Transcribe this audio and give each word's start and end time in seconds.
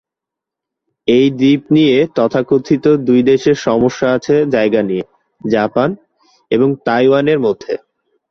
এই 1.07 1.27
দ্বীপ 1.31 1.61
নিয়ে 1.71 1.97
তথা 2.15 2.41
কথিত 2.43 2.85
দুই 3.07 3.19
দেশের 3.23 3.57
সমস্যা 3.59 4.07
আছে 4.13 4.35
জায়গা 4.45 4.81
নিয়ে, 4.81 5.03
জাপান 5.41 5.89
এবং 6.51 6.69
তাইওয়ান 6.85 7.25
এর 7.27 7.39
মধ্যে। 7.39 7.73